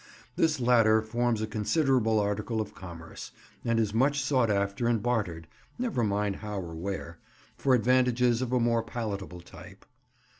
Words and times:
This 0.35 0.59
latter 0.59 1.03
forms 1.03 1.43
a 1.43 1.45
considerable 1.45 2.19
article 2.19 2.59
of 2.59 2.73
commerce, 2.73 3.31
and 3.63 3.79
is 3.79 3.93
much 3.93 4.19
sought 4.19 4.49
after 4.49 4.87
and 4.87 4.99
bartered 4.99 5.45
(never 5.77 6.03
mind 6.03 6.37
how 6.37 6.59
or 6.59 6.73
where) 6.73 7.19
for 7.55 7.75
advantages 7.75 8.41
of 8.41 8.51
a 8.51 8.59
more 8.59 8.81
palatable 8.81 9.41
type. 9.41 9.85